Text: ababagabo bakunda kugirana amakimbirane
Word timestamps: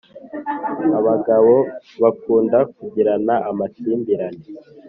ababagabo 0.97 1.55
bakunda 2.01 2.57
kugirana 2.75 3.33
amakimbirane 3.49 4.43